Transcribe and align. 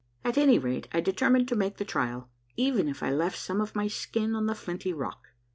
At 0.23 0.35
any 0.35 0.57
rate, 0.57 0.87
I 0.91 0.99
determined 0.99 1.47
to 1.49 1.55
make 1.55 1.77
the 1.77 1.85
trial, 1.85 2.27
even 2.57 2.87
if 2.87 3.03
I 3.03 3.11
left 3.11 3.37
some 3.37 3.61
of 3.61 3.75
my 3.75 3.87
skin 3.87 4.33
on 4.33 4.47
the 4.47 4.55
flinty 4.55 4.93
rock. 4.93 5.35